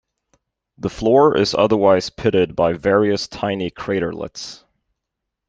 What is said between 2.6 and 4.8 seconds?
various tiny craterlets.